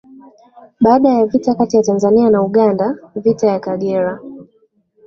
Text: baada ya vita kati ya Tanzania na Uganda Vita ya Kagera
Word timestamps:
baada 0.79 1.09
ya 1.09 1.25
vita 1.25 1.55
kati 1.55 1.77
ya 1.77 1.83
Tanzania 1.83 2.29
na 2.29 2.41
Uganda 2.43 2.95
Vita 3.15 3.47
ya 3.47 3.59
Kagera 3.59 4.19